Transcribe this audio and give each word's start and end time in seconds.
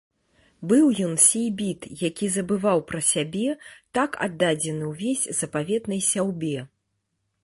Быў 0.69 0.85
ён 1.07 1.11
сейбіт, 1.25 1.81
які 2.03 2.29
забываў 2.37 2.79
пра 2.91 3.01
сябе, 3.11 3.49
так 3.97 4.17
аддадзены 4.29 4.83
ўвесь 4.95 5.29
запаветнай 5.41 6.01
сяўбе! 6.11 6.55